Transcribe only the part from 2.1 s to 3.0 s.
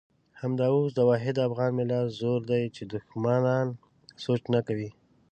زور دی چې